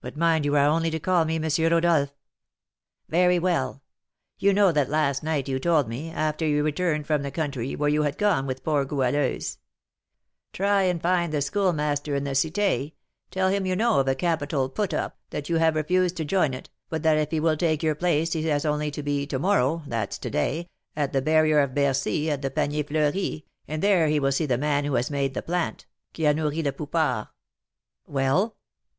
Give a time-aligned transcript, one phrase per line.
[0.00, 1.44] But mind, you are only to call me M.
[1.70, 2.14] Rodolph."
[3.10, 3.82] "Very well.
[4.38, 7.90] You know that last night you told me, after you returned from the country, where
[7.90, 9.58] you had gone with poor Goualeuse,
[10.54, 12.94] 'Try and find the Schoolmaster in the Cité;
[13.30, 16.54] tell him you know of a capital "put up," that you have refused to join
[16.54, 19.38] it, but that if he will take your place he has only to be to
[19.38, 24.08] morrow (that's to day) at the barrier of Bercy, at the Panier Fleuri, and there
[24.08, 25.84] he will see the man who has "made the plant"
[26.14, 27.28] (qui a nourri le poupard).'"
[28.06, 28.56] "Well."